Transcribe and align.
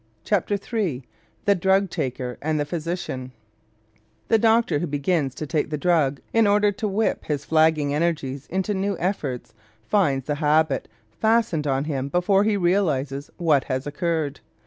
CHAPTER 0.23 0.55
III 0.55 1.03
THE 1.45 1.53
DRUG 1.53 1.91
TAKER 1.91 2.39
AND 2.41 2.59
THE 2.59 2.65
PHYSICIAN 2.65 3.33
The 4.29 4.39
doctor 4.39 4.79
who 4.79 4.87
begins 4.87 5.35
to 5.35 5.45
take 5.45 5.69
the 5.69 5.77
drug 5.77 6.19
in 6.33 6.47
order 6.47 6.71
to 6.71 6.87
whip 6.87 7.25
his 7.25 7.45
flagging 7.45 7.93
energies 7.93 8.47
into 8.47 8.73
new 8.73 8.97
effort 8.97 9.51
finds 9.87 10.25
the 10.25 10.33
habit 10.41 10.87
fastened 11.19 11.67
on 11.67 11.83
him 11.83 12.09
before 12.09 12.43
he 12.45 12.57
realizes 12.57 13.29
what 13.37 13.65
has 13.65 13.85
occurred. 13.85 14.39